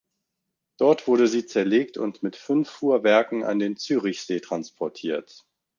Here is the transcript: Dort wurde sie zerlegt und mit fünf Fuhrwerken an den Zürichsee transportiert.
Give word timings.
Dort 0.79 1.05
wurde 1.07 1.27
sie 1.27 1.45
zerlegt 1.45 1.95
und 1.99 2.23
mit 2.23 2.35
fünf 2.35 2.67
Fuhrwerken 2.71 3.43
an 3.43 3.59
den 3.59 3.77
Zürichsee 3.77 4.39
transportiert. 4.39 5.45